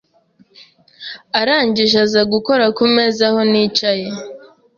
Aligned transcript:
arangije 1.39 1.97
aza 2.05 2.21
gukora 2.33 2.65
ku 2.77 2.83
meza 2.95 3.21
aho 3.29 3.39
nicaye 3.51 4.07